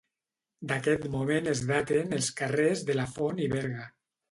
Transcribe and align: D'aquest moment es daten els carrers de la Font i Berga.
D'aquest 0.71 1.05
moment 1.15 1.51
es 1.51 1.61
daten 1.73 2.17
els 2.21 2.31
carrers 2.41 2.85
de 2.91 2.99
la 3.01 3.09
Font 3.15 3.45
i 3.47 3.53
Berga. 3.57 3.89